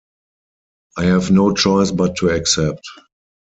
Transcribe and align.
I 0.97 1.03
have 1.03 1.29
no 1.29 1.53
choice 1.53 1.91
but 1.91 2.15
to 2.15 2.29
accept. 2.29 2.81